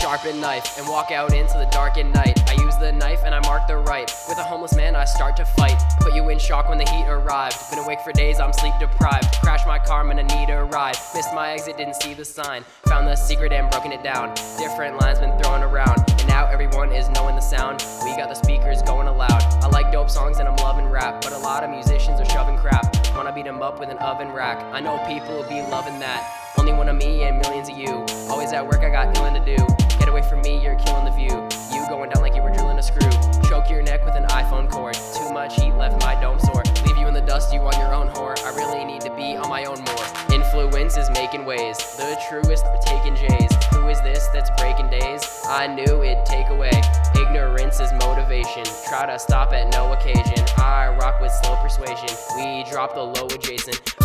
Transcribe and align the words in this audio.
sharpened 0.00 0.40
knife 0.40 0.78
and 0.78 0.88
walk 0.88 1.10
out 1.10 1.32
into 1.34 1.58
the 1.58 1.68
dark 1.70 1.96
at 1.96 2.06
night. 2.06 2.38
I 2.48 2.54
use 2.54 2.76
the 2.76 2.92
knife 2.92 3.20
and 3.24 3.34
I 3.34 3.40
mark 3.40 3.66
the 3.66 3.76
right. 3.76 4.10
With 4.28 4.38
a 4.38 4.42
homeless 4.42 4.74
man, 4.74 4.96
I 4.96 5.04
start 5.04 5.36
to 5.36 5.44
fight. 5.44 5.80
Put 6.00 6.14
you 6.14 6.28
in 6.28 6.38
shock 6.38 6.68
when 6.68 6.78
the 6.78 6.88
heat 6.90 7.06
arrived. 7.08 7.56
Been 7.70 7.78
awake 7.78 8.00
for 8.00 8.12
days, 8.12 8.40
I'm 8.40 8.52
sleep 8.52 8.74
deprived. 8.80 9.26
Crash 9.42 9.66
my 9.66 9.78
car, 9.78 10.00
I'm 10.00 10.08
gonna 10.08 10.22
need 10.22 10.50
a 10.50 10.64
ride. 10.64 10.96
Missed 11.14 11.34
my 11.34 11.52
exit, 11.52 11.76
didn't 11.76 11.96
see 12.02 12.14
the 12.14 12.24
sign. 12.24 12.64
Found 12.86 13.06
the 13.06 13.16
secret 13.16 13.52
and 13.52 13.70
broken 13.70 13.92
it 13.92 14.02
down. 14.02 14.34
Different 14.58 14.98
lines 15.00 15.18
been 15.18 15.36
thrown 15.38 15.62
around. 15.62 15.98
And 16.18 16.28
now 16.28 16.46
everyone 16.46 16.92
is 16.92 17.08
knowing 17.10 17.34
the 17.34 17.42
sound. 17.42 17.84
We 18.04 18.16
got 18.16 18.28
the 18.28 18.34
speakers 18.34 18.82
going 18.82 19.08
aloud. 19.08 19.42
I 19.62 19.68
like 19.68 19.92
dope 19.92 20.10
songs 20.10 20.38
and 20.38 20.48
I'm 20.48 20.56
loving 20.56 20.86
rap. 20.86 21.22
But 21.22 21.32
a 21.32 21.38
lot 21.38 21.64
of 21.64 21.70
musicians 21.70 22.20
are 22.20 22.26
shoving 22.26 22.58
crap. 22.58 22.94
Wanna 23.14 23.32
beat 23.32 23.46
'em 23.46 23.62
up 23.62 23.78
with 23.78 23.90
an 23.90 23.98
oven 23.98 24.32
rack. 24.32 24.62
I 24.72 24.80
know 24.80 24.98
people 25.06 25.36
will 25.36 25.48
be 25.48 25.62
loving 25.70 25.98
that. 26.00 26.24
Only 26.58 26.72
one 26.72 26.88
of 26.88 26.96
me 26.96 27.24
and 27.24 27.38
millions 27.38 27.68
of 27.68 27.76
you. 27.76 28.04
Always 28.30 28.52
at 28.52 28.66
work, 28.66 28.80
I 28.80 28.90
got 28.90 29.14
nothing 29.14 29.42
to 29.42 29.56
do. 29.56 29.81
Away 30.12 30.20
from 30.28 30.42
me, 30.42 30.62
you're 30.62 30.76
killing 30.76 31.06
the 31.06 31.10
view. 31.10 31.48
You 31.72 31.88
going 31.88 32.10
down 32.10 32.20
like 32.20 32.34
you 32.36 32.42
were 32.42 32.52
drilling 32.52 32.76
a 32.76 32.82
screw. 32.82 33.08
Choke 33.48 33.70
your 33.70 33.80
neck 33.80 34.04
with 34.04 34.14
an 34.14 34.24
iPhone 34.24 34.70
cord. 34.70 34.92
Too 34.92 35.32
much 35.32 35.54
heat 35.54 35.72
left 35.72 36.04
my 36.04 36.20
dome 36.20 36.38
sore. 36.38 36.62
Leave 36.84 36.98
you 36.98 37.06
in 37.06 37.14
the 37.14 37.22
dust, 37.22 37.50
you 37.50 37.60
on 37.60 37.72
your 37.80 37.94
own 37.94 38.10
whore. 38.10 38.38
I 38.44 38.54
really 38.54 38.84
need 38.84 39.00
to 39.00 39.16
be 39.16 39.36
on 39.36 39.48
my 39.48 39.64
own 39.64 39.78
more. 39.80 40.04
Influence 40.30 40.98
is 40.98 41.08
making 41.12 41.46
ways. 41.46 41.78
The 41.96 42.20
truest 42.28 42.66
are 42.66 42.76
taking 42.84 43.16
J's. 43.16 43.50
Who 43.72 43.88
is 43.88 44.02
this 44.02 44.28
that's 44.34 44.50
breaking 44.60 44.90
days? 44.90 45.24
I 45.48 45.66
knew 45.66 46.02
it'd 46.02 46.26
take 46.26 46.50
away. 46.50 46.82
Ignorance 47.14 47.80
is 47.80 47.90
motivation. 47.94 48.64
Try 48.90 49.06
to 49.06 49.18
stop 49.18 49.54
at 49.54 49.72
no 49.72 49.94
occasion. 49.94 50.44
I 50.58 50.94
rock 51.00 51.22
with 51.22 51.32
slow 51.42 51.56
persuasion. 51.56 52.14
We 52.36 52.70
drop 52.70 52.94
the 52.94 53.00
low 53.00 53.28
adjacent. 53.32 54.01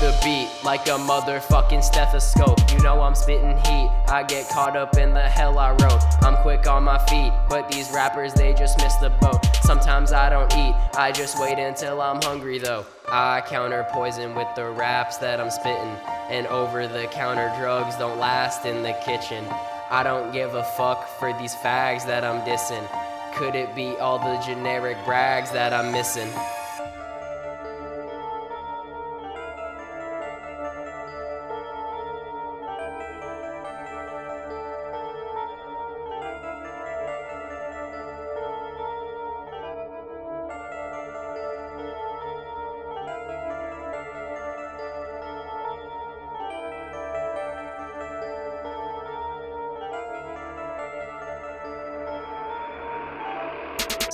The 0.00 0.18
beat 0.22 0.48
like 0.62 0.86
a 0.88 0.98
motherfucking 0.98 1.82
stethoscope. 1.82 2.58
You 2.70 2.82
know 2.82 3.00
I'm 3.00 3.14
spitting 3.14 3.56
heat. 3.56 3.90
I 4.08 4.24
get 4.28 4.48
caught 4.50 4.76
up 4.76 4.98
in 4.98 5.14
the 5.14 5.22
hell 5.22 5.58
I 5.58 5.70
wrote. 5.70 6.02
I'm 6.22 6.36
quick 6.42 6.66
on 6.66 6.84
my 6.84 6.98
feet, 7.06 7.32
but 7.48 7.70
these 7.70 7.90
rappers 7.92 8.34
they 8.34 8.52
just 8.52 8.76
miss 8.78 8.94
the 8.96 9.08
boat. 9.20 9.44
Sometimes 9.62 10.12
I 10.12 10.28
don't 10.28 10.52
eat, 10.52 10.74
I 10.96 11.12
just 11.12 11.40
wait 11.40 11.58
until 11.58 12.02
I'm 12.02 12.20
hungry 12.20 12.58
though. 12.58 12.84
I 13.08 13.42
counter 13.46 13.86
poison 13.90 14.34
with 14.34 14.48
the 14.54 14.66
raps 14.66 15.16
that 15.18 15.40
I'm 15.40 15.50
spitting, 15.50 15.96
and 16.28 16.46
over 16.48 16.86
the 16.86 17.06
counter 17.06 17.52
drugs 17.58 17.96
don't 17.96 18.18
last 18.18 18.66
in 18.66 18.82
the 18.82 18.92
kitchen. 19.04 19.44
I 19.90 20.02
don't 20.02 20.32
give 20.32 20.54
a 20.54 20.64
fuck 20.64 21.08
for 21.18 21.32
these 21.32 21.54
fags 21.54 22.06
that 22.06 22.22
I'm 22.22 22.42
dissing. 22.42 22.86
Could 23.34 23.54
it 23.54 23.74
be 23.74 23.96
all 23.96 24.18
the 24.18 24.42
generic 24.44 24.98
brags 25.04 25.50
that 25.52 25.72
I'm 25.72 25.90
missing? 25.90 26.28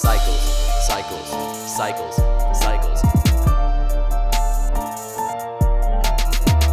Cycles, 0.00 0.40
cycles, 0.86 1.28
cycles, 1.66 2.16
cycles. 2.54 3.00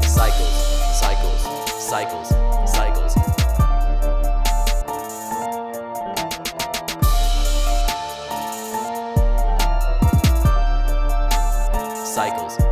Cycles, 0.06 0.56
cycles, 1.00 1.42
cycles, 1.90 2.30
cycles. 2.70 3.16
Cycles. 12.14 12.65